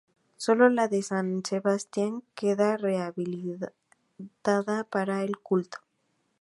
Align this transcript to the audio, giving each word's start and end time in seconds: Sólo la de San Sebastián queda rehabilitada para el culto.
Sólo 0.35 0.67
la 0.69 0.87
de 0.87 1.03
San 1.03 1.45
Sebastián 1.45 2.23
queda 2.33 2.75
rehabilitada 2.75 4.83
para 4.89 5.23
el 5.23 5.37
culto. 5.37 5.77